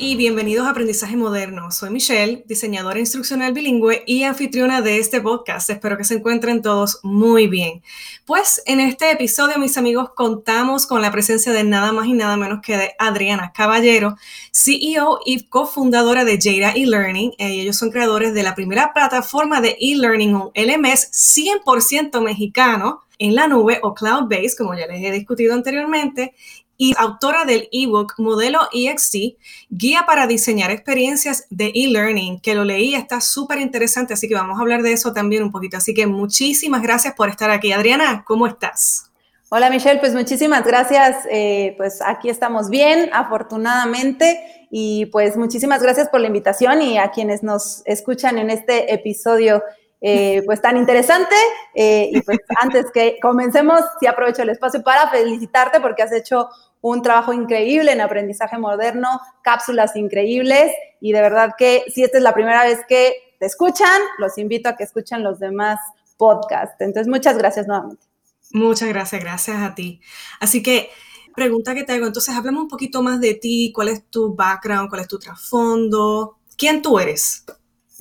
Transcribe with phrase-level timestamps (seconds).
[0.00, 1.72] y bienvenidos a Aprendizaje Moderno.
[1.72, 5.68] Soy Michelle, diseñadora instruccional bilingüe y anfitriona de este podcast.
[5.70, 7.82] Espero que se encuentren todos muy bien.
[8.24, 12.36] Pues en este episodio, mis amigos, contamos con la presencia de nada más y nada
[12.36, 14.16] menos que de Adriana Caballero,
[14.52, 17.32] CEO y cofundadora de Jada eLearning.
[17.38, 23.48] Ellos son creadores de la primera plataforma de e-learning o LMS 100% mexicano en la
[23.48, 26.34] nube o cloud-based, como ya les he discutido anteriormente,
[26.78, 29.36] y autora del ebook Modelo EXT,
[29.68, 34.58] Guía para diseñar experiencias de e-learning, que lo leí, está súper interesante, así que vamos
[34.58, 35.76] a hablar de eso también un poquito.
[35.76, 37.72] Así que muchísimas gracias por estar aquí.
[37.72, 39.10] Adriana, ¿cómo estás?
[39.50, 41.26] Hola Michelle, pues muchísimas gracias.
[41.30, 47.10] Eh, pues aquí estamos bien, afortunadamente, y pues muchísimas gracias por la invitación y a
[47.10, 49.62] quienes nos escuchan en este episodio
[50.00, 51.34] eh, pues tan interesante.
[51.74, 56.48] Eh, y pues antes que comencemos, sí aprovecho el espacio para felicitarte porque has hecho
[56.80, 62.24] un trabajo increíble en aprendizaje moderno, cápsulas increíbles y de verdad que si esta es
[62.24, 65.78] la primera vez que te escuchan, los invito a que escuchen los demás
[66.16, 66.76] podcasts.
[66.80, 68.04] Entonces, muchas gracias nuevamente.
[68.52, 70.00] Muchas gracias, gracias a ti.
[70.40, 70.90] Así que,
[71.34, 74.88] pregunta que te hago, entonces háblame un poquito más de ti, cuál es tu background,
[74.88, 77.44] cuál es tu trasfondo, quién tú eres.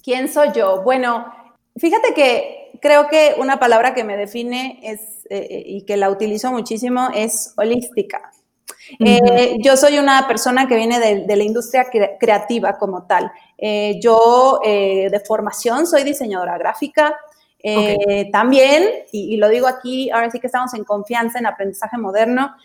[0.04, 0.82] ¿Quién soy yo?
[0.84, 1.32] Bueno,
[1.76, 6.10] fíjate que creo que una palabra que me define es, eh, eh, y que la
[6.10, 8.32] utilizo muchísimo es holística.
[9.00, 11.88] Eh, yo soy una persona que viene de, la industria
[12.20, 13.32] creativa como tal.
[13.58, 17.16] Eh, yo eh, de formación soy diseñadora gráfica.
[18.32, 22.56] También, y, lo digo aquí, ahora sí que estamos en confianza en aprendizaje moderno,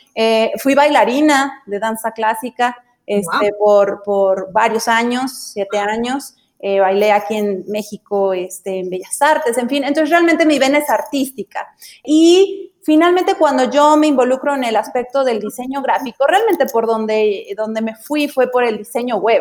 [0.63, 6.37] fui bailarina de danza clásica este, por, por, varios años, siete años.
[6.63, 9.85] Bailé aquí en México, este, en Bellas Artes, en fin.
[9.85, 11.75] Entonces, realmente mi vena es artística.
[12.05, 17.55] Y Finalmente, cuando yo me involucro en el aspecto del diseño gráfico, realmente por donde,
[17.57, 19.41] donde me fui fue por el diseño web.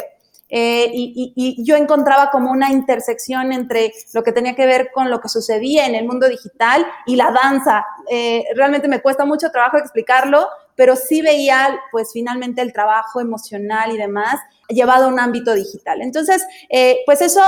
[0.53, 5.21] Eh, y, yo encontraba como una intersección entre lo que tenía que ver con lo
[5.21, 7.85] que sucedía en el mundo digital y la danza.
[8.09, 13.91] Eh, realmente me cuesta mucho trabajo explicarlo, pero sí veía pues finalmente el trabajo emocional
[13.91, 16.01] y demás llevado a un ámbito digital.
[16.01, 17.41] Entonces, eh, pues eso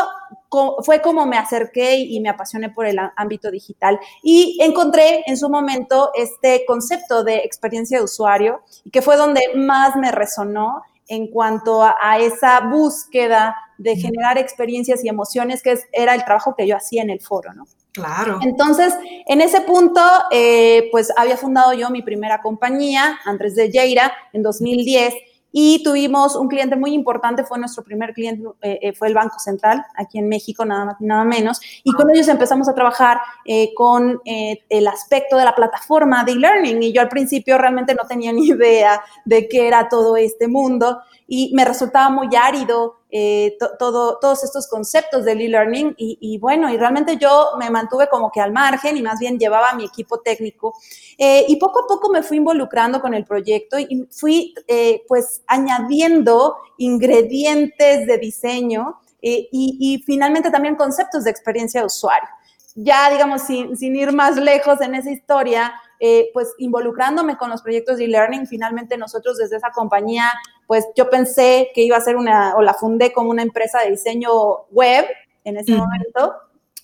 [0.84, 5.50] fue como me acerqué y me apasioné por el ámbito digital y encontré en su
[5.50, 11.28] momento este concepto de experiencia de usuario y que fue donde más me resonó en
[11.28, 16.76] cuanto a, esa búsqueda de generar experiencias y emociones, que era el trabajo que yo
[16.76, 17.66] hacía en el foro, ¿no?
[17.92, 18.40] Claro.
[18.42, 18.96] Entonces,
[19.28, 24.42] en ese punto, eh, pues había fundado yo mi primera compañía, Andrés de Lleira, en
[24.42, 25.14] 2010
[25.56, 29.38] y tuvimos un cliente muy importante, fue nuestro primer cliente, eh, eh, fue el Banco
[29.38, 31.62] Central, aquí en México, nada más nada menos.
[31.84, 36.82] Y con ellos empezamos a trabajar eh, con el aspecto de la plataforma de e-learning.
[36.82, 41.02] Y yo al principio realmente no tenía ni idea de qué era todo este mundo
[41.28, 46.78] y me resultaba muy árido eh, todo, todos estos conceptos del e-learning y, bueno, y
[46.78, 50.22] realmente yo me mantuve como que al margen y más bien llevaba a mi equipo
[50.22, 50.74] técnico
[51.20, 55.44] eh, y poco a poco me fui involucrando con el proyecto y fui eh, pues
[55.46, 62.28] añadiendo ingredientes de diseño y, y, finalmente también conceptos de experiencia de usuario.
[62.74, 65.72] Ya digamos, sin, sin ir más lejos en esa historia,
[66.06, 70.26] eh, pues involucrándome con los proyectos de e-learning, finalmente nosotros desde esa compañía,
[70.68, 73.92] pues yo pensé que iba a ser una, o la fundé como una empresa de
[73.92, 74.32] diseño
[74.72, 75.06] web
[75.44, 76.36] en ese momento,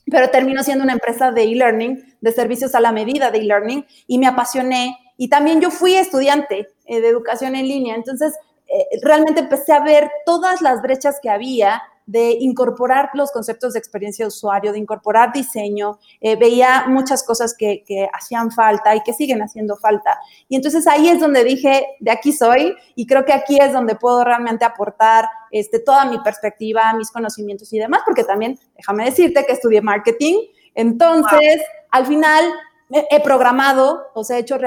[0.09, 4.17] pero terminó siendo una empresa de e-learning, de servicios a la medida de e-learning, y
[4.17, 4.97] me apasioné.
[5.17, 8.33] Y también yo fui estudiante eh, de educación en línea, entonces
[8.67, 13.79] eh, realmente empecé a ver todas las brechas que había de incorporar los conceptos de
[13.79, 19.13] experiencia de usuario, de incorporar diseño, eh, veía muchas cosas que, hacían falta y que
[19.13, 20.17] siguen haciendo falta.
[20.47, 23.93] Y entonces ahí es donde dije, de aquí soy, y creo que aquí es donde
[23.93, 29.45] puedo realmente aportar este, toda mi perspectiva, mis conocimientos y demás, porque también, déjame decirte
[29.45, 30.35] que estudié marketing,
[30.73, 32.43] entonces, al final
[32.91, 34.57] he programado, o sea, he hecho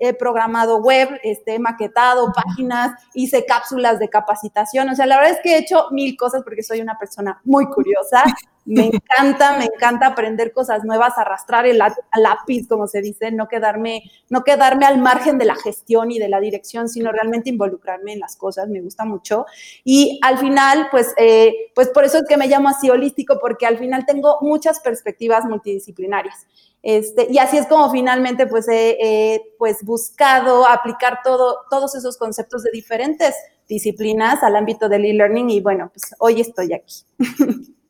[0.00, 5.32] he programado web, este, he maquetado páginas, hice cápsulas de capacitación, o sea, la verdad
[5.32, 8.24] es que he hecho mil cosas porque soy una persona muy curiosa,
[8.64, 14.10] me encanta, me encanta aprender cosas nuevas, arrastrar el lápiz, como se dice, no quedarme,
[14.30, 18.20] no quedarme al margen de la gestión y de la dirección, sino realmente involucrarme en
[18.20, 19.46] las cosas, me gusta mucho.
[19.84, 23.66] Y al final, pues, eh, pues por eso es que me llamo así holístico, porque
[23.66, 26.46] al final tengo muchas perspectivas multidisciplinarias.
[26.82, 32.64] Este, y así es como finalmente pues he pues buscado aplicar todo, todos esos conceptos
[32.64, 33.36] de diferentes
[33.68, 37.04] disciplinas al ámbito del e-learning y bueno, pues hoy estoy aquí.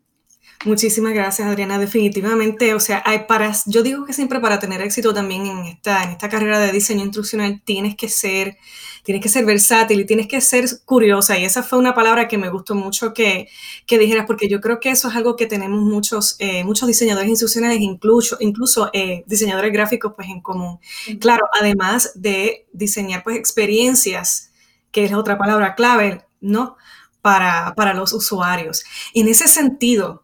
[0.65, 1.77] Muchísimas gracias, Adriana.
[1.77, 6.05] Definitivamente, o sea, hay para, yo digo que siempre para tener éxito también en esta,
[6.05, 8.59] en esta carrera de diseño instruccional tienes que ser,
[9.03, 11.37] tienes que ser versátil y tienes que ser curiosa.
[11.37, 13.49] Y esa fue una palabra que me gustó mucho que,
[13.87, 17.29] que dijeras, porque yo creo que eso es algo que tenemos muchos, eh, muchos diseñadores
[17.29, 20.79] instruccionales, incluso, incluso eh, diseñadores gráficos, pues en común.
[21.19, 24.53] Claro, además de diseñar pues experiencias,
[24.93, 26.77] que es otra palabra clave, ¿no?
[27.21, 28.85] Para, para los usuarios.
[29.13, 30.23] En ese sentido,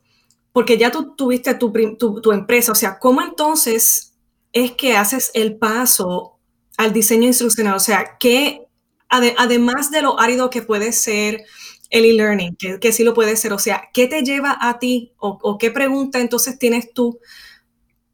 [0.59, 4.15] porque ya tú tuviste tu, tu, empresa, o sea, ¿cómo entonces
[4.53, 6.41] es que haces el paso
[6.77, 7.77] al diseño instruccional?
[7.77, 8.67] O sea, ¿qué,
[9.09, 11.45] además de lo árido que puede ser
[11.91, 15.59] el e-learning, que, sí lo puede ser, o sea, ¿qué te lleva a ti o,
[15.59, 17.21] qué pregunta entonces tienes tú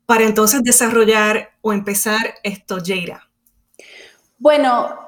[0.05, 3.27] para entonces desarrollar o empezar esto, Jaira?
[4.37, 4.99] Bueno,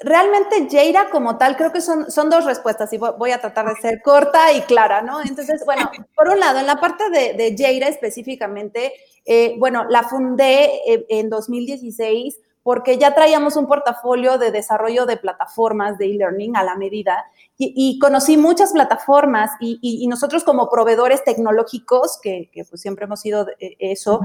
[0.00, 3.80] realmente Jaira como tal, creo que son, son dos respuestas y voy a tratar de
[3.80, 5.20] ser corta y clara, ¿no?
[5.22, 8.92] Entonces, bueno, por un lado, en la parte de, de Jaira específicamente,
[9.24, 15.18] eh, bueno, la fundé eh, en 2016 porque ya traíamos un portafolio de desarrollo de
[15.18, 17.26] plataformas de e-learning a la medida
[17.58, 23.76] y, conocí muchas plataformas y, nosotros como proveedores tecnológicos, que, pues siempre hemos sido eh,
[23.78, 24.20] eso,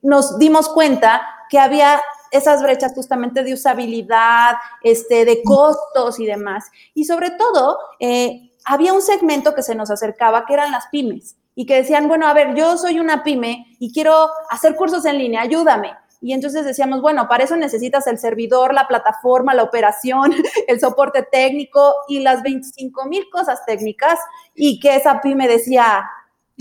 [0.00, 2.00] nos dimos cuenta que había
[2.32, 6.64] esas brechas justamente de usabilidad, este, de costos y demás.
[6.94, 11.36] Y sobre todo, eh, había un segmento que se nos acercaba que eran las pymes
[11.54, 15.18] y que decían, bueno, a ver, yo soy una pyme y quiero hacer cursos en
[15.18, 15.92] línea, ayúdame.
[16.22, 20.32] Y entonces decíamos, bueno, para eso necesitas el servidor, la plataforma, la operación,
[20.68, 24.18] el soporte técnico y las 25 mil cosas técnicas.
[24.54, 26.08] Y que esa pyme decía,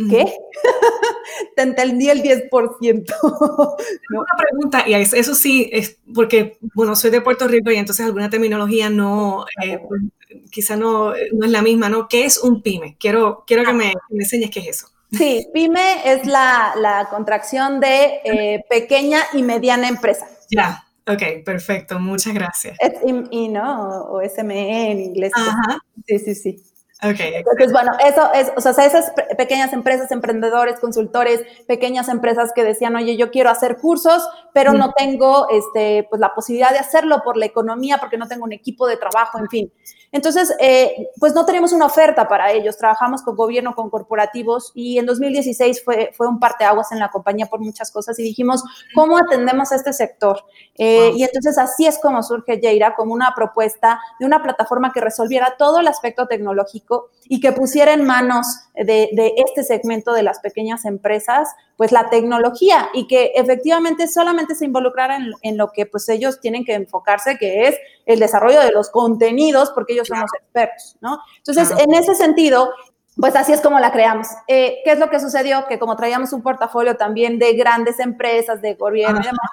[0.09, 0.25] ¿Qué?
[1.55, 2.49] Te entendí el 10%.
[4.11, 8.29] Una pregunta, y eso sí, es porque, bueno, soy de Puerto Rico y entonces alguna
[8.29, 10.01] terminología no, eh, pues,
[10.49, 12.07] quizá no, no, es la misma, ¿no?
[12.07, 12.97] ¿Qué es un pyme?
[12.99, 14.87] Quiero, quiero que, me, enseñes qué es eso.
[15.11, 20.27] Sí, pyme es la, contracción de eh, pequeña y mediana empresa.
[20.49, 22.77] Ya, ok, perfecto, muchas gracias.
[22.79, 24.03] Es y, ¿no?
[24.05, 25.31] O SME en inglés.
[25.35, 25.79] Ajá.
[26.07, 26.63] Sí, sí, sí.
[27.01, 32.95] Entonces, bueno, eso es, o sea, esas pequeñas empresas, emprendedores, consultores, pequeñas empresas que decían,
[32.95, 37.37] oye, yo quiero hacer cursos, pero no tengo, este, pues la posibilidad de hacerlo por
[37.37, 39.73] la economía, porque no tengo un equipo de trabajo, en fin.
[40.11, 42.77] Entonces, eh, pues no teníamos una oferta para ellos.
[42.77, 47.45] Trabajamos con gobierno, con corporativos y en 2016 fue, fue un parteaguas en la compañía
[47.45, 48.61] por muchas cosas y dijimos,
[48.93, 50.43] ¿cómo atendemos a este sector?
[50.77, 54.99] Eh, y entonces así es como surge Jaira, como una propuesta de una plataforma que
[54.99, 56.90] resolviera todo el aspecto tecnológico
[57.27, 58.45] y que pusiera en manos
[58.75, 64.55] de, de este segmento de las pequeñas empresas, pues la tecnología y que efectivamente solamente
[64.55, 68.59] se involucrara en, en lo que pues ellos tienen que enfocarse, que es el desarrollo
[68.59, 71.19] de los contenidos, porque ellos son los expertos, ¿no?
[71.37, 72.71] Entonces, en ese sentido,
[73.17, 74.27] pues así es como la creamos.
[74.47, 75.65] Eh, ¿Qué es lo que sucedió?
[75.67, 79.49] Que como traíamos un portafolio también de grandes empresas, de gobierno y demás,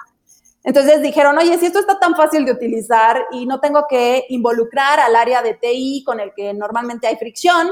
[0.63, 4.99] entonces dijeron, oye, si esto está tan fácil de utilizar y no tengo que involucrar
[4.99, 7.69] al área de TI con el que normalmente hay fricción,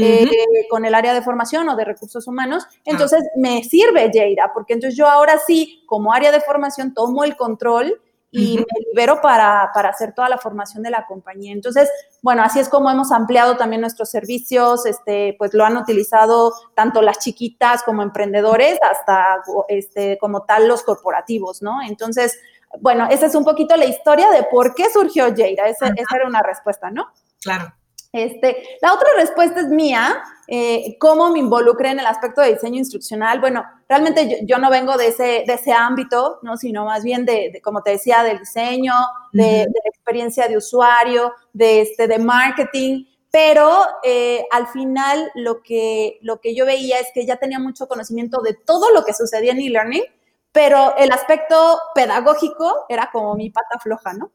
[0.00, 0.28] eh,
[0.70, 4.96] con el área de formación o de recursos humanos, entonces me sirve Jaira, porque entonces
[4.96, 10.12] yo ahora sí, como área de formación, tomo el control y me libero para, hacer
[10.12, 11.52] toda la formación de la compañía.
[11.52, 11.90] Entonces,
[12.22, 17.00] bueno, así es como hemos ampliado también nuestros servicios, este, pues lo han utilizado tanto
[17.00, 21.80] las chiquitas como emprendedores, hasta este, como tal los corporativos, ¿no?
[21.82, 22.38] Entonces,
[22.80, 26.26] bueno, esa es un poquito la historia de por qué surgió Jaira, esa, esa era
[26.26, 27.06] una respuesta, ¿no?
[27.40, 27.72] Claro.
[28.12, 32.78] Este, la otra respuesta es mía, eh, cómo me involucré en el aspecto de diseño
[32.78, 33.38] instruccional.
[33.38, 36.56] Bueno, realmente yo, no vengo de ese, de ese ámbito, ¿no?
[36.56, 38.94] sino más bien de, como te decía, del diseño,
[39.32, 43.70] de, la experiencia de usuario, de, este, de marketing, pero
[44.02, 48.40] eh, al final lo que, lo que yo veía es que ya tenía mucho conocimiento
[48.40, 50.04] de todo lo que sucedía en e-learning,
[50.50, 54.32] pero el aspecto pedagógico era como mi pata floja, ¿no?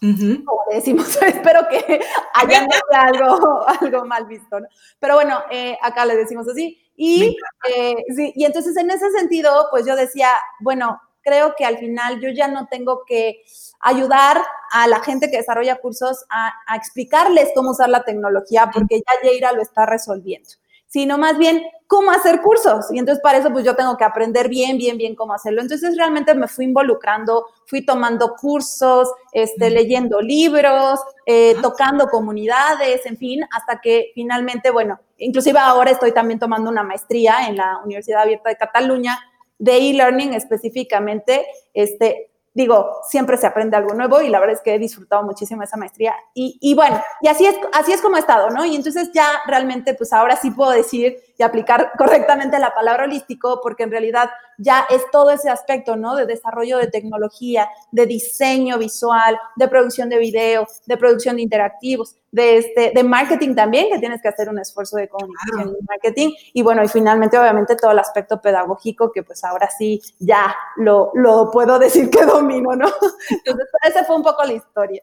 [0.00, 2.00] Como decimos, espero que
[2.34, 4.66] haya algo, algo mal visto, ¿no?
[4.98, 6.78] Pero bueno, eh, acá le decimos así.
[6.96, 7.36] Y,
[7.74, 12.20] eh, sí, y entonces en ese sentido, pues yo decía, bueno, creo que al final
[12.20, 13.42] yo ya no tengo que
[13.80, 19.00] ayudar a la gente que desarrolla cursos a, a explicarles cómo usar la tecnología, porque
[19.00, 20.48] ya Jaira lo está resolviendo
[20.86, 22.86] sino más bien cómo hacer cursos.
[22.90, 25.62] Y entonces para eso pues yo tengo que aprender bien, bien, bien cómo hacerlo.
[25.62, 33.16] Entonces realmente me fui involucrando, fui tomando cursos, este, leyendo libros, eh, tocando comunidades, en
[33.16, 38.22] fin, hasta que finalmente, bueno, inclusive ahora estoy también tomando una maestría en la Universidad
[38.22, 39.18] Abierta de Cataluña
[39.58, 44.74] de e-learning específicamente, este, digo, siempre se aprende algo nuevo y la verdad es que
[44.74, 46.14] he disfrutado muchísimo esa maestría.
[46.32, 48.64] Y, y, bueno, y así es, así es como he estado, ¿no?
[48.64, 53.60] Y entonces ya realmente, pues ahora sí puedo decir y aplicar correctamente la palabra holístico,
[53.62, 56.16] porque en realidad ya es todo ese aspecto, ¿no?
[56.16, 62.16] De desarrollo de tecnología, de diseño visual, de producción de video, de producción de interactivos,
[62.30, 66.30] de, este, de marketing también, que tienes que hacer un esfuerzo de comunicación y marketing.
[66.54, 71.10] Y bueno, y finalmente, obviamente, todo el aspecto pedagógico, que pues ahora sí ya lo,
[71.14, 72.86] lo puedo decir que domino, ¿no?
[73.30, 75.02] Entonces, esa fue un poco la historia.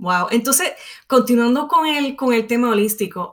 [0.00, 0.72] Wow, entonces,
[1.08, 3.32] continuando con el, con el tema holístico,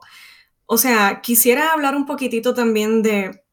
[0.65, 3.43] o sea, quisiera hablar un poquitito también de,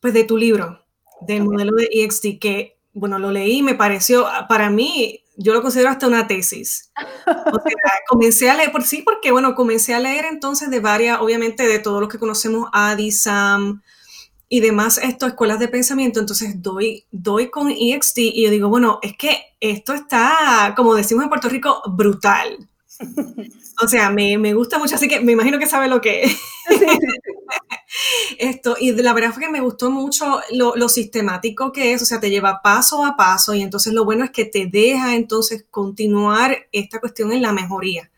[0.00, 0.80] pues, de tu libro,
[1.20, 5.62] del modelo de EXT, que, bueno, lo leí y me pareció, para mí, yo lo
[5.62, 6.92] considero hasta una tesis.
[6.96, 7.74] O sea,
[8.08, 11.80] comencé a leer, por sí, porque, bueno, comencé a leer entonces de varias, obviamente, de
[11.80, 13.82] todos los que conocemos, Adi, Sam
[14.52, 18.98] y demás, esto, escuelas de pensamiento, entonces doy, doy con EXT y yo digo, bueno,
[19.00, 22.68] es que esto está, como decimos en Puerto Rico, brutal.
[23.82, 26.36] O sea, me, gusta mucho, así que me imagino que sabe lo que es.
[28.38, 32.18] Esto, y la verdad fue que me gustó mucho lo, sistemático que es, o sea,
[32.18, 36.56] te lleva paso a paso y entonces lo bueno es que te deja entonces continuar
[36.72, 38.10] esta cuestión en la mejoría,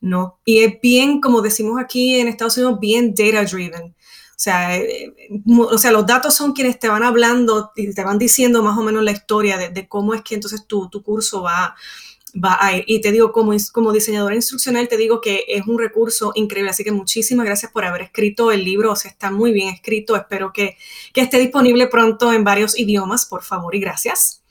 [0.00, 0.40] ¿no?
[0.44, 3.95] Y es bien, como decimos aquí en Estados Unidos, bien data driven.
[4.36, 5.14] O sea, eh,
[5.56, 8.82] o sea, los datos son quienes te van hablando y te van diciendo más o
[8.82, 11.74] menos la historia de, cómo es que entonces tu, tu curso va,
[12.34, 12.84] va a ir.
[12.86, 16.70] Y te digo, como, como diseñadora instruccional, te digo que es un recurso increíble.
[16.70, 18.92] Así que muchísimas gracias por haber escrito el libro.
[18.92, 20.16] O sea, está muy bien escrito.
[20.16, 20.76] Espero que,
[21.14, 24.42] que esté disponible pronto en varios idiomas, por favor, y gracias.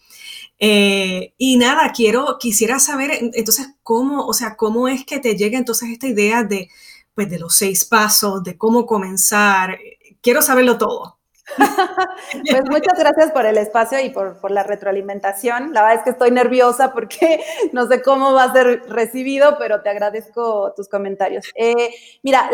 [0.58, 5.58] Eh, y nada, quiero, quisiera saber entonces cómo, o sea, cómo es que te llega
[5.58, 6.70] entonces esta idea de,
[7.16, 9.78] pues, de los seis pasos, de cómo comenzar.
[10.22, 11.16] Quiero saberlo todo.
[12.50, 15.74] pues muchas gracias por el espacio y por, la retroalimentación.
[15.74, 17.44] La verdad es que estoy nerviosa porque
[17.74, 21.46] no sé cómo va a ser recibido, pero te agradezco tus comentarios.
[21.56, 21.94] Eh,
[22.24, 22.50] mira,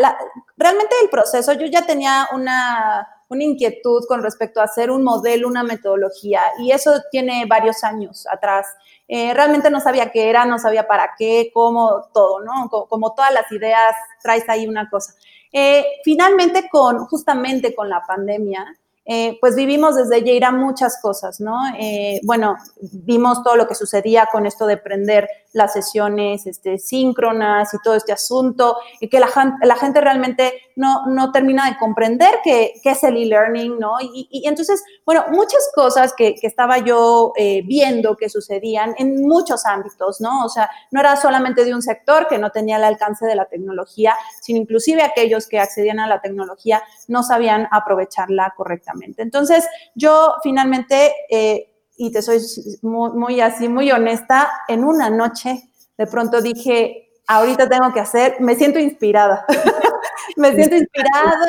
[0.56, 3.08] realmente el proceso, yo ya tenía una,
[3.40, 8.66] inquietud con respecto a hacer un modelo, una metodología, y eso tiene varios años atrás.
[9.08, 12.68] Eh, realmente no sabía qué era, no sabía para qué, cómo, todo, ¿no?
[12.68, 15.14] Como, todas las ideas, traes ahí una cosa.
[15.52, 18.66] Eh, finalmente, con, justamente con la pandemia,
[19.04, 21.58] eh, pues vivimos desde Yeira muchas cosas, ¿no?
[21.78, 27.74] Eh, bueno, vimos todo lo que sucedía con esto de prender las sesiones este, síncronas
[27.74, 29.28] y todo este asunto, y que la,
[29.62, 33.96] la gente realmente no, no termina de comprender qué, es el e-learning, ¿no?
[34.00, 39.66] Y, entonces, bueno, muchas cosas que, que estaba yo eh, viendo que sucedían en muchos
[39.66, 40.44] ámbitos, ¿no?
[40.44, 43.46] O sea, no era solamente de un sector que no tenía el alcance de la
[43.46, 48.91] tecnología, sino inclusive aquellos que accedían a la tecnología no sabían aprovecharla correctamente.
[49.16, 51.12] Entonces, yo finalmente...
[51.30, 52.40] Eh, y te soy
[52.82, 58.56] muy, así, muy honesta, en una noche de pronto dije, ahorita tengo que hacer, me
[58.56, 59.44] siento inspirada,
[60.36, 61.46] me siento inspirada,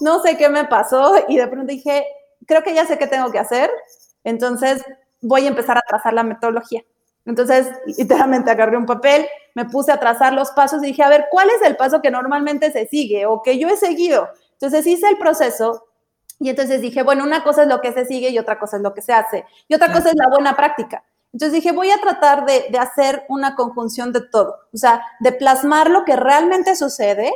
[0.00, 2.06] no sé qué me pasó y de pronto dije,
[2.46, 3.70] creo que ya sé qué tengo que hacer,
[4.24, 4.84] entonces
[5.20, 6.84] voy a empezar a trazar la metodología.
[7.24, 7.68] Entonces,
[7.98, 11.48] literalmente agarré un papel, me puse a trazar los pasos y dije, a ver, ¿cuál
[11.50, 14.28] es el paso que normalmente se sigue o que yo he seguido?
[14.52, 15.87] Entonces hice el proceso
[16.40, 18.82] y entonces dije, bueno, una cosa es lo que se sigue y otra cosa es
[18.82, 19.44] lo que se hace.
[19.66, 21.04] Y otra cosa es la buena práctica.
[21.32, 25.90] Entonces dije, voy a tratar de, hacer una conjunción de todo, o sea, de plasmar
[25.90, 27.30] lo que realmente sucede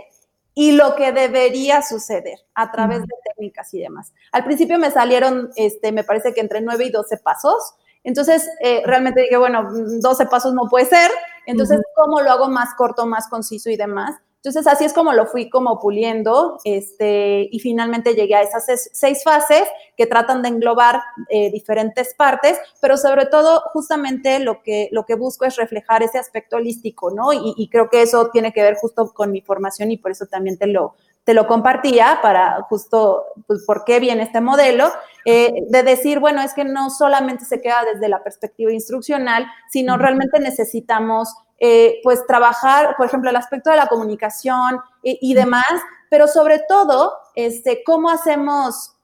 [0.54, 4.12] y lo que debería suceder a través de técnicas y demás.
[4.32, 7.75] Al principio me salieron, este, me parece que entre 9 y 12 pasos.
[8.04, 11.11] Entonces, eh, realmente dije, bueno, 12 pasos no puede ser.
[11.47, 14.16] Entonces, ¿cómo lo hago más corto, más conciso y demás?
[14.44, 19.22] Entonces, así es como lo fui como puliendo, este, y finalmente llegué a esas seis
[19.22, 19.62] fases
[19.96, 25.14] que tratan de englobar eh, diferentes partes, pero sobre todo, justamente lo que, lo que
[25.14, 27.32] busco es reflejar ese aspecto holístico, ¿no?
[27.32, 30.58] Y, creo que eso tiene que ver justo con mi formación y por eso también
[30.58, 34.90] te lo, te lo compartía para justo, pues, por qué viene este modelo,
[35.25, 39.96] eh, de decir, bueno, es que no solamente se queda desde la perspectiva instruccional, sino
[39.96, 41.32] realmente necesitamos
[41.64, 45.64] eh, pues trabajar, por ejemplo, el aspecto de la comunicación y, demás,
[46.11, 48.97] pero sobre todo, este, cómo hacemos,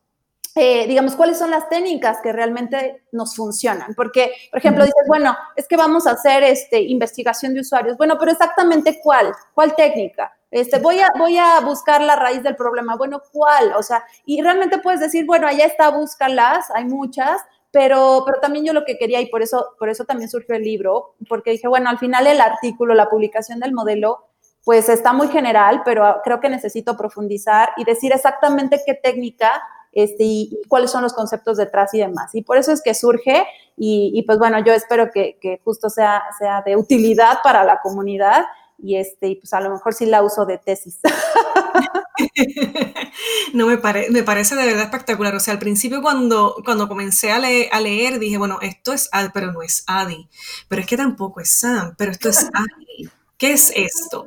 [0.56, 3.94] eh, digamos, cuáles son las técnicas que realmente nos funcionan.
[3.94, 7.96] Porque, por ejemplo, dices, bueno, es que vamos a hacer este, investigación de usuarios.
[7.96, 10.36] Bueno, pero exactamente cuál, cuál técnica.
[10.50, 12.96] Este, voy, a, voy a buscar la raíz del problema.
[12.96, 13.72] Bueno, ¿cuál?
[13.76, 18.64] O sea, y realmente puedes decir, bueno, allá está, búscalas, hay muchas, pero, pero también
[18.64, 21.68] yo lo que quería, y por eso, por eso también surgió el libro, porque dije,
[21.68, 24.24] bueno, al final el artículo, la publicación del modelo,
[24.64, 30.24] pues está muy general, pero creo que necesito profundizar y decir exactamente qué técnica este,
[30.24, 32.34] y, cuáles son los conceptos detrás y demás.
[32.34, 33.46] Y por eso es que surge
[33.76, 38.44] y, pues bueno, yo espero que, justo sea, sea de utilidad para la comunidad
[38.78, 41.00] y este, y pues a lo mejor sí la uso de tesis.
[43.52, 43.78] no, me,
[44.10, 45.34] me parece de verdad espectacular.
[45.34, 49.52] O sea, al principio cuando, cuando comencé a, leer, dije, bueno, esto es Adi, pero
[49.52, 50.28] no es Adi.
[50.68, 53.10] Pero es que tampoco es Sam, pero esto es Adi.
[53.36, 54.26] ¿Qué es esto?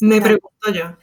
[0.00, 0.96] Me pregunto yo.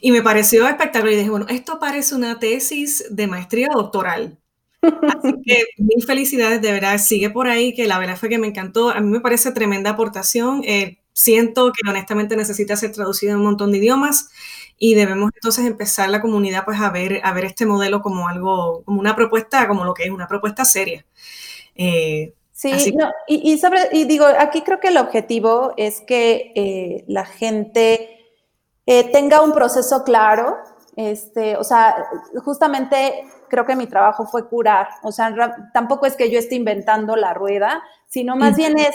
[0.00, 4.38] Y me pareció espectacular y dije, bueno, esto parece una tesis de maestría doctoral.
[4.82, 8.46] Así que mil felicidades, de verdad, sigue por ahí, que la verdad fue que me
[8.46, 8.90] encantó.
[8.90, 10.62] A mí me parece tremenda aportación.
[10.64, 14.30] Eh, siento que honestamente necesita ser traducido en un montón de idiomas
[14.78, 18.82] y debemos entonces empezar la comunidad pues a ver, a ver este modelo como algo,
[18.84, 21.04] como una propuesta, como lo que es una propuesta seria.
[21.74, 22.72] Eh, sí,
[23.28, 28.16] y, sobre, y digo, aquí creo que el objetivo es que eh, la gente
[29.12, 30.56] tenga un proceso claro,
[30.96, 31.94] este, o sea,
[32.44, 35.34] justamente creo que mi trabajo fue curar, o sea,
[35.72, 38.90] tampoco es que yo esté inventando la rueda, sino más bien es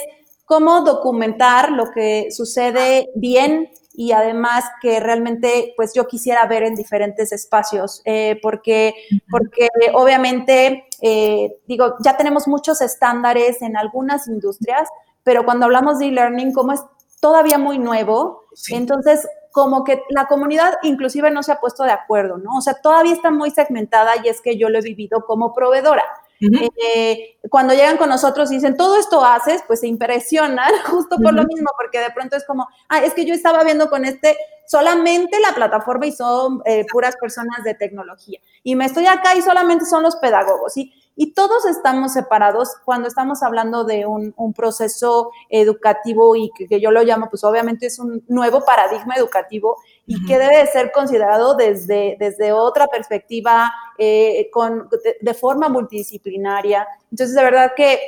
[0.45, 6.75] cómo documentar lo que sucede bien y además que realmente pues yo quisiera ver en
[6.75, 8.93] diferentes espacios, eh, porque,
[9.29, 14.89] porque obviamente, eh, digo, ya tenemos muchos estándares en algunas industrias,
[15.23, 16.81] pero cuando hablamos de e-learning, como es
[17.21, 22.37] todavía muy nuevo, entonces como que la comunidad inclusive no se ha puesto de acuerdo,
[22.37, 22.57] ¿no?
[22.57, 26.03] O sea, todavía está muy segmentada y es que yo lo he vivido como proveedora.
[26.41, 31.33] Eh, cuando llegan con nosotros y dicen, todo esto haces, pues se impresionan justo por
[31.33, 34.37] lo mismo, porque de pronto es como, ah, es que yo estaba viendo con este
[34.67, 38.39] solamente la plataforma y son eh, puras personas de tecnología.
[38.63, 40.75] Y me estoy acá y solamente son los pedagogos.
[40.77, 46.91] Y y todos estamos separados cuando estamos hablando de un, proceso educativo y que, yo
[46.91, 52.15] lo llamo, pues obviamente es un nuevo paradigma educativo y que debe ser considerado desde,
[52.19, 54.89] desde otra perspectiva, eh, con,
[55.21, 56.87] de, forma multidisciplinaria.
[57.11, 57.99] Entonces, de verdad que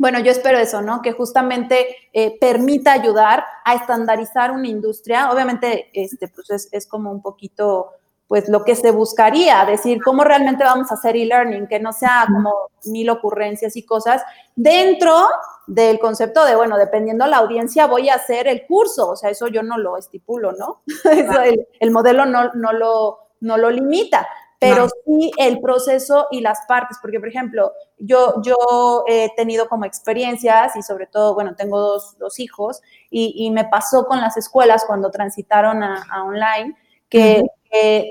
[0.00, 1.02] bueno, yo espero eso, ¿no?
[1.02, 5.32] Que justamente eh, permita ayudar a estandarizar una industria.
[5.32, 7.90] Obviamente, este, pues es, es como un poquito
[8.28, 12.26] pues lo que se buscaría, decir cómo realmente vamos a hacer e-learning, que no sea
[12.30, 12.52] como
[12.84, 14.22] mil ocurrencias y cosas,
[14.54, 15.16] dentro
[15.68, 19.48] del concepto de, bueno, dependiendo la audiencia, voy a hacer el curso, o sea, eso
[19.48, 20.82] yo no lo estipulo, ¿no?
[21.80, 24.26] el, modelo no, no, lo, no lo limita,
[24.58, 29.84] pero sí el proceso y las partes, porque por ejemplo, yo, yo he tenido como
[29.84, 34.84] experiencias y sobre todo, bueno, tengo dos, dos hijos y, me pasó con las escuelas
[34.86, 36.76] cuando transitaron a, online,
[37.10, 37.44] que,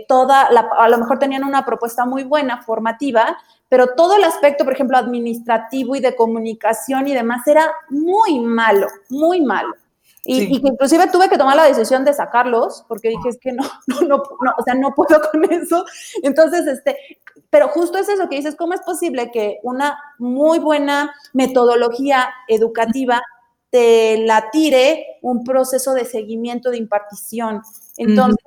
[0.08, 3.36] toda, a lo mejor tenían una propuesta muy buena, formativa,
[3.70, 8.88] pero todo el aspecto, por ejemplo, administrativo y de comunicación y demás era muy malo,
[9.10, 9.74] muy malo.
[10.30, 13.64] Y, que inclusive tuve que tomar la decisión de sacarlos porque dije, es que no,
[13.88, 15.86] no, no, no, o sea, no puedo con eso.
[16.22, 16.98] Entonces, este,
[17.50, 23.22] pero justo es eso que dices, ¿cómo es posible que una muy buena metodología educativa
[23.70, 27.62] te la tire un proceso de seguimiento de impartición?
[27.98, 28.38] Entonces,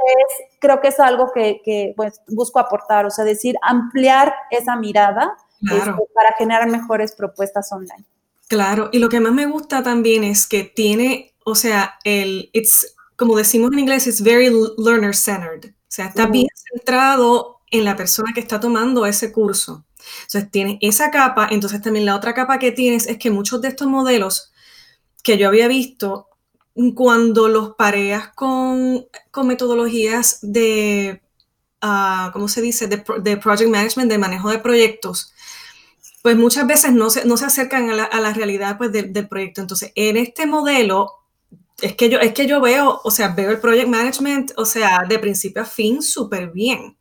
[0.61, 5.91] creo que es algo que, pues, busco aportar, o sea, decir, ampliar esa mirada este,
[6.15, 8.05] para generar mejores propuestas online.
[8.49, 12.97] Claro, y lo que más me gusta también es que tiene, o sea, el, it's,
[13.17, 17.97] como decimos en inglés, it's very learner centered, o sea, está bien centrado en la
[17.97, 19.85] persona que está tomando ese curso.
[20.23, 23.69] Entonces, tiene esa capa, entonces también la otra capa que tienes es que muchos de
[23.69, 24.53] estos modelos
[25.23, 26.30] que yo había visto
[26.95, 29.07] cuando los pareas con,
[29.45, 31.23] metodologías de,
[31.83, 35.33] uh, ¿cómo se dice?, de, project management, de manejo de proyectos,
[36.23, 39.61] pues muchas veces no se, no se acercan a la, realidad pues, del proyecto.
[39.61, 41.13] Entonces, en este modelo,
[41.81, 45.05] es que, yo, es que yo veo, o sea, veo el project management, o sea,
[45.09, 46.97] de principio a fin súper bien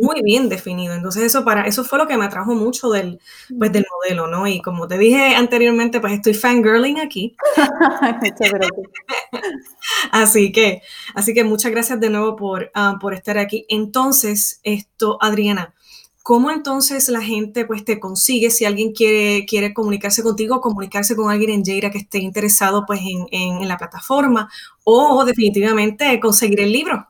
[0.00, 0.94] muy bien definido.
[0.94, 3.20] Entonces eso para eso fue lo que me atrajo mucho del,
[3.58, 4.46] pues, del modelo, ¿no?
[4.46, 7.36] Y como te dije anteriormente, pues estoy fangirling aquí.
[10.12, 10.82] así que,
[11.14, 13.66] así que muchas gracias de nuevo por, ah, por estar aquí.
[13.68, 15.74] Entonces, esto, Adriana,
[16.22, 21.30] ¿cómo entonces la gente pues te consigue si alguien quiere, quiere comunicarse contigo, comunicarse con
[21.30, 24.50] alguien en Jaira que esté interesado pues en, en la plataforma
[24.84, 27.06] o definitivamente conseguir el libro?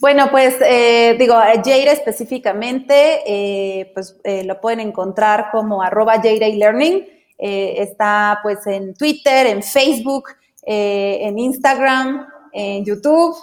[0.00, 6.48] Bueno, pues eh, digo, Jaira específicamente, eh, pues eh, lo pueden encontrar como arroba Jaira
[6.48, 7.04] Learning.
[7.38, 10.28] está pues en Twitter, en Facebook,
[10.62, 13.36] en Instagram, en YouTube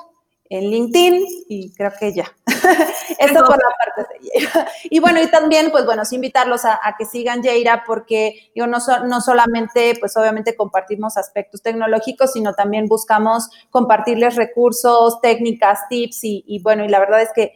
[0.54, 2.32] en LinkedIn y creo que ya.
[3.20, 4.72] Eso por la parte de Jaira.
[4.90, 8.78] Y bueno, y también, pues bueno, sí invitarlos a, que sigan Jaira porque yo no,
[9.06, 16.62] no solamente, pues obviamente compartimos aspectos tecnológicos, sino también buscamos compartirles recursos, técnicas, tips y,
[16.64, 17.54] bueno, y la verdad es que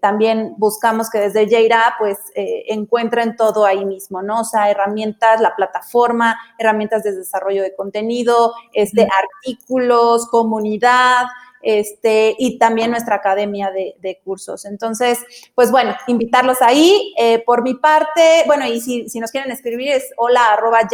[0.00, 4.42] también buscamos que desde Jaira pues eh, encuentren todo ahí mismo, ¿no?
[4.42, 9.08] O sea, herramientas, la plataforma, herramientas de desarrollo de contenido, este,
[9.42, 11.26] artículos, comunidad,
[11.62, 14.64] este, y también nuestra academia de, cursos.
[14.64, 15.18] Entonces,
[15.54, 17.14] pues bueno, invitarlos ahí.
[17.18, 20.88] Eh, por mi parte, bueno, y si, si, nos quieren escribir es hola arroba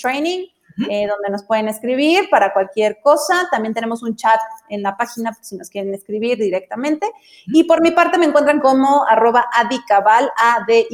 [0.00, 0.46] training
[0.88, 3.48] eh, donde nos pueden escribir para cualquier cosa.
[3.50, 7.10] También tenemos un chat en la página si nos quieren escribir directamente.
[7.46, 10.88] Y por mi parte me encuentran como arroba adicabal, A-D-Y-C-A-B-A-L.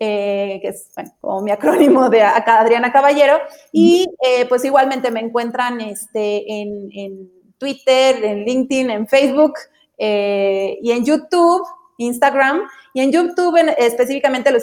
[0.00, 3.38] Eh, que es como mi acrónimo de Adriana Caballero.
[3.72, 9.54] Y eh, pues igualmente me encuentran este, en, en Twitter, en LinkedIn, en Facebook
[9.98, 11.66] y en YouTube
[11.98, 12.62] Instagram.
[12.94, 14.62] Y en YouTube específicamente los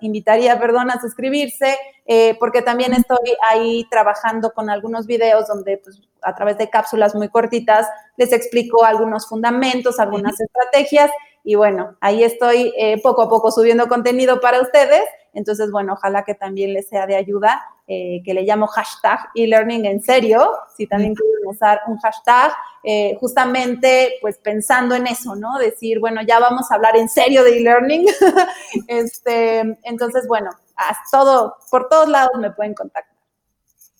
[0.00, 6.00] invitaría, perdón, a suscribirse, eh, porque también estoy ahí trabajando con algunos videos donde pues,
[6.22, 7.86] a través de cápsulas muy cortitas
[8.16, 11.10] les explico algunos fundamentos, algunas estrategias.
[11.44, 15.02] Y bueno, ahí estoy eh, poco a poco subiendo contenido para ustedes.
[15.34, 19.84] Entonces, bueno, ojalá que también les sea de ayuda, eh, que le llamo hashtag e-learning
[19.84, 22.52] en serio, si también quieren usar un hashtag,
[22.82, 25.58] eh, justamente pues pensando en eso, ¿no?
[25.58, 28.06] Decir, bueno, ya vamos a hablar en serio de e-learning.
[28.88, 30.50] este, entonces, bueno,
[31.10, 33.13] todo, por todos lados me pueden contactar.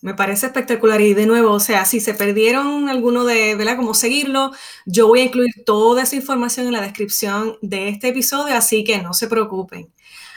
[0.05, 3.75] Me parece espectacular y de nuevo, o sea, si se perdieron alguno de, ¿verdad?
[3.75, 4.51] Cómo seguirlo,
[4.85, 9.01] yo voy a incluir toda esa información en la descripción de este episodio, así que
[9.01, 9.91] no se preocupen.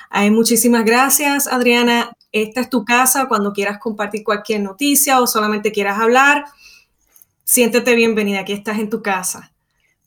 [0.09, 2.17] Ay, muchísimas gracias, Adriana.
[2.33, 6.47] Esta es tu casa cuando quieras compartir cualquier noticia o solamente quieras hablar.
[7.45, 9.53] Siéntete bienvenida, aquí estás en tu casa.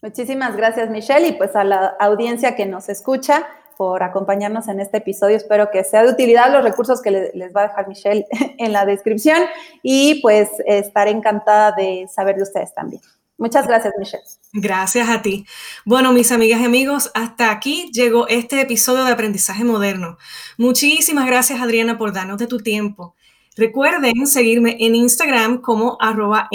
[0.01, 3.45] Muchísimas gracias, Michelle, y pues a la audiencia que nos escucha
[3.81, 5.35] por acompañarnos en este episodio.
[5.35, 8.27] Espero que sea de utilidad los recursos que les va a dejar Michelle
[8.59, 9.39] en la descripción
[9.81, 13.01] y pues estaré encantada de saber de ustedes también.
[13.39, 14.23] Muchas gracias, Michelle.
[14.53, 15.47] Gracias a ti.
[15.83, 20.19] Bueno, mis amigas y amigos, hasta aquí llegó este episodio de Aprendizaje Moderno.
[20.59, 23.15] Muchísimas gracias, Adriana, por darnos de tu tiempo.
[23.57, 26.47] Recuerden seguirme en Instagram como arroba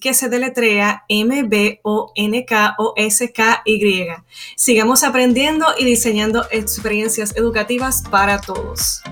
[0.00, 1.84] que se deletrea M-B-O-N-K-O-S-K-Y.
[4.56, 9.02] Sigamos aprendiendo y diseñando experiencias educativas para todos.